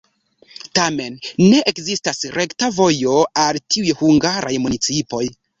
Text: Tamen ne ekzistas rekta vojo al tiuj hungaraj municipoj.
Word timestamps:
Tamen 0.77 1.19
ne 1.41 1.59
ekzistas 1.73 2.23
rekta 2.37 2.71
vojo 2.81 3.21
al 3.45 3.63
tiuj 3.77 3.97
hungaraj 4.03 4.57
municipoj. 4.69 5.25